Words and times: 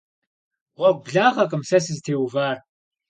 Гъуэгу 0.77 1.03
благъэкъым 1.05 1.61
сэ 1.69 1.77
сызытеувар. 1.85 2.57